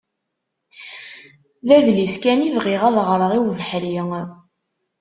D 1.67 1.69
adlis 1.77 2.15
kan 2.23 2.39
i 2.47 2.49
bɣiɣ 2.55 2.81
ad 2.89 2.97
ɣreɣ 3.07 3.31
i 3.33 3.39
ubeḥri. 3.45 3.95